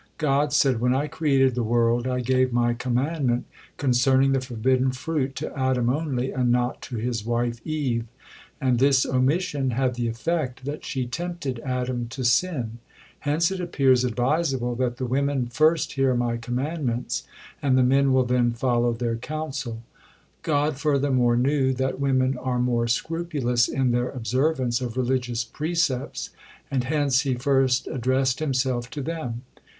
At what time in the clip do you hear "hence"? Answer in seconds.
13.19-13.51, 26.85-27.19